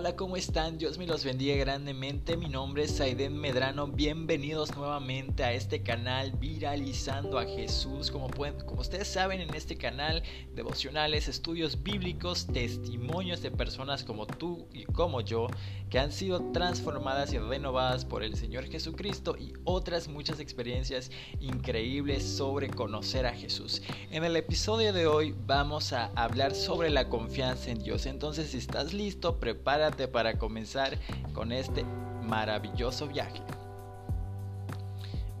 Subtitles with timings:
[0.00, 0.78] Hola, ¿cómo están?
[0.78, 2.38] Dios me los bendiga grandemente.
[2.38, 3.86] Mi nombre es Saiden Medrano.
[3.86, 8.10] Bienvenidos nuevamente a este canal Viralizando a Jesús.
[8.10, 10.22] Como, pueden, como ustedes saben, en este canal,
[10.54, 15.48] devocionales, estudios bíblicos, testimonios de personas como tú y como yo
[15.90, 21.10] que han sido transformadas y renovadas por el Señor Jesucristo y otras muchas experiencias
[21.40, 23.82] increíbles sobre conocer a Jesús.
[24.10, 28.06] En el episodio de hoy vamos a hablar sobre la confianza en Dios.
[28.06, 30.96] Entonces, si estás listo, prepárate para comenzar
[31.34, 31.84] con este
[32.22, 33.42] maravilloso viaje.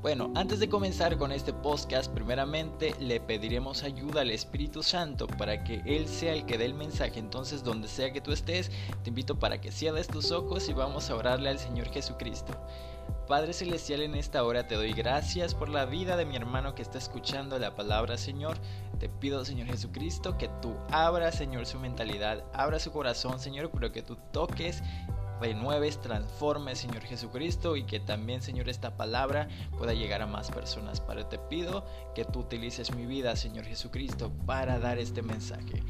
[0.02, 5.62] Bueno, antes de comenzar con este podcast, primeramente le pediremos ayuda al Espíritu Santo para
[5.62, 7.18] que Él sea el que dé el mensaje.
[7.20, 8.70] Entonces, donde sea que tú estés,
[9.02, 12.54] te invito para que cierres tus ojos y vamos a orarle al Señor Jesucristo.
[13.30, 16.82] Padre Celestial, en esta hora te doy gracias por la vida de mi hermano que
[16.82, 18.56] está escuchando la palabra, Señor.
[18.98, 23.92] Te pido, Señor Jesucristo, que tú abras, Señor, su mentalidad, abra su corazón, Señor, pero
[23.92, 24.82] que tú toques
[25.40, 29.46] renueves, transformes, Señor Jesucristo, y que también, Señor, esta palabra
[29.78, 31.00] pueda llegar a más personas.
[31.00, 31.84] Padre, te pido
[32.16, 35.84] que tú utilices mi vida, Señor Jesucristo, para dar este mensaje.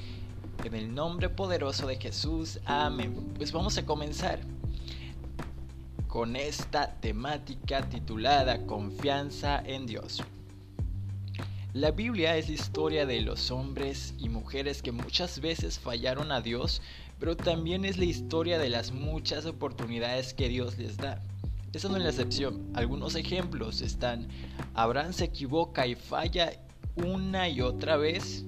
[0.62, 3.32] En el nombre poderoso de Jesús, amén.
[3.38, 4.40] Pues vamos a comenzar
[6.10, 10.20] con esta temática titulada Confianza en Dios.
[11.72, 16.40] La Biblia es la historia de los hombres y mujeres que muchas veces fallaron a
[16.40, 16.82] Dios,
[17.20, 21.22] pero también es la historia de las muchas oportunidades que Dios les da.
[21.72, 22.72] Esa no es la excepción.
[22.74, 24.26] Algunos ejemplos están,
[24.74, 26.54] Abraham se equivoca y falla
[26.96, 28.44] una y otra vez,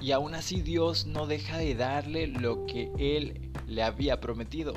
[0.00, 4.74] y aún así Dios no deja de darle lo que él le había prometido.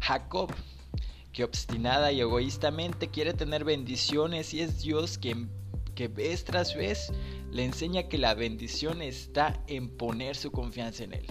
[0.00, 0.50] Jacob,
[1.32, 5.50] que obstinada y egoístamente quiere tener bendiciones y es Dios quien
[5.94, 7.12] que vez tras vez
[7.50, 11.26] le enseña que la bendición está en poner su confianza en Él.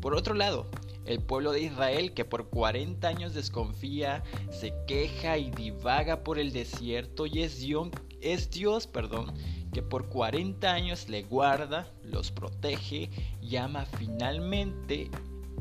[0.00, 0.70] Por otro lado,
[1.04, 6.52] el pueblo de Israel que por 40 años desconfía, se queja y divaga por el
[6.52, 7.90] desierto y es Dios,
[8.20, 9.34] es Dios perdón,
[9.72, 13.10] que por 40 años le guarda, los protege
[13.42, 15.10] y ama finalmente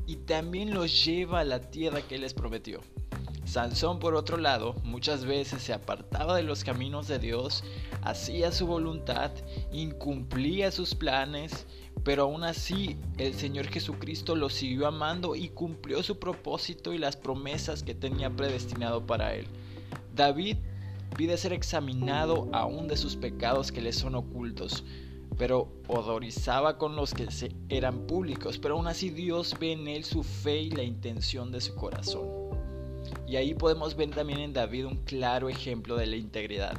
[0.08, 2.80] y también los lleva a la tierra que les prometió.
[3.46, 7.64] Sansón, por otro lado, muchas veces se apartaba de los caminos de Dios,
[8.02, 9.32] hacía su voluntad,
[9.72, 11.66] incumplía sus planes,
[12.04, 17.18] pero aún así el Señor Jesucristo lo siguió amando y cumplió su propósito y las
[17.18, 19.46] promesas que tenía predestinado para él.
[20.16, 20.58] David
[21.16, 24.84] pide ser examinado aún de sus pecados que le son ocultos,
[25.38, 27.28] pero odorizaba con los que
[27.70, 31.62] eran públicos, pero aún así Dios ve en él su fe y la intención de
[31.62, 32.43] su corazón.
[33.34, 36.78] Y ahí podemos ver también en David un claro ejemplo de la integridad.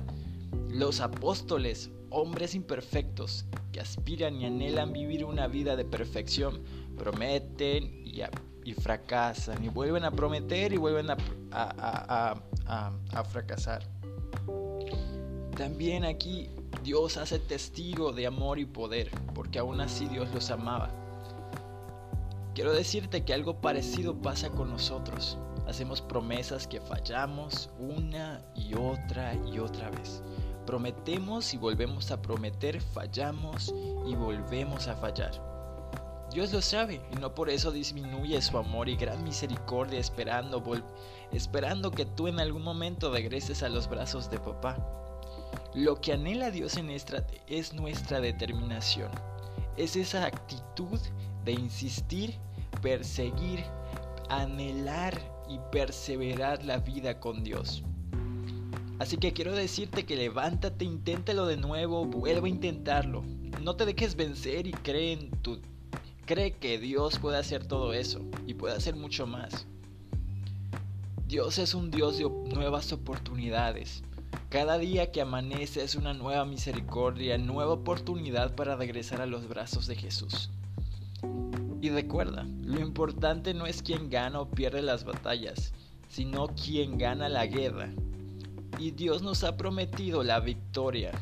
[0.69, 6.63] Los apóstoles, hombres imperfectos, que aspiran y anhelan vivir una vida de perfección,
[6.97, 11.09] prometen y, fracasan, y vuelven a prometer y vuelven
[11.51, 12.37] a,
[12.71, 13.83] a fracasar.
[15.57, 16.51] También aquí
[16.85, 20.89] Dios hace testigo de amor y poder, porque aún así Dios los amaba.
[22.55, 25.37] Quiero decirte que algo parecido pasa con nosotros.
[25.67, 30.23] Hacemos promesas que fallamos una y otra y otra vez.
[30.67, 33.75] Prometemos y volvemos a prometer, fallamos
[34.07, 35.33] y volvemos a fallar.
[36.33, 40.63] Dios lo sabe y no por eso disminuye su amor y gran misericordia esperando,
[41.33, 44.77] esperando que tú en algún momento regreses a los brazos de papá.
[45.75, 49.11] Lo que anhela Dios en esta es nuestra determinación.
[49.77, 51.01] Es esa actitud
[51.45, 52.35] de insistir,
[52.83, 53.65] perseguir,
[54.29, 57.83] anhelar y perseverar la vida con Dios.
[58.99, 63.23] Así que quiero decirte que levántate, inténtalo de nuevo, vuelve a intentarlo.
[63.63, 65.61] No te dejes vencer y cree en tu
[66.25, 69.67] cree que Dios puede hacer todo eso y puede hacer mucho más.
[71.27, 74.03] Dios es un Dios de nuevas oportunidades.
[74.49, 79.87] Cada día que amanece es una nueva misericordia, nueva oportunidad para regresar a los brazos
[79.87, 80.51] de Jesús.
[81.85, 85.75] Y recuerda, lo importante no es quién gana o pierde las batallas,
[86.09, 87.93] sino quién gana la guerra.
[88.79, 91.13] Y Dios nos ha prometido la victoria.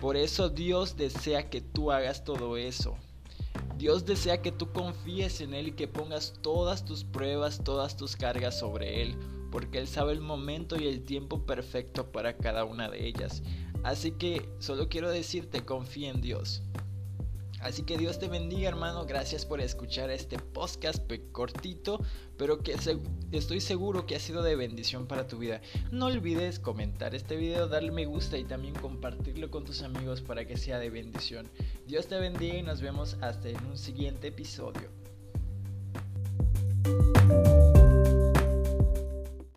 [0.00, 2.96] Por eso Dios desea que tú hagas todo eso.
[3.78, 8.16] Dios desea que tú confíes en Él y que pongas todas tus pruebas, todas tus
[8.16, 9.16] cargas sobre Él,
[9.52, 13.44] porque Él sabe el momento y el tiempo perfecto para cada una de ellas.
[13.84, 16.64] Así que solo quiero decirte, confía en Dios.
[17.60, 22.00] Así que Dios te bendiga hermano, gracias por escuchar este podcast cortito,
[22.36, 22.76] pero que
[23.32, 25.60] estoy seguro que ha sido de bendición para tu vida.
[25.90, 30.46] No olvides comentar este video, darle me gusta y también compartirlo con tus amigos para
[30.46, 31.50] que sea de bendición.
[31.86, 35.05] Dios te bendiga y nos vemos hasta en un siguiente episodio.